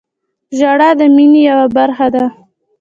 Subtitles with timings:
[0.57, 2.25] •ژړا د مینې یوه برخه ده.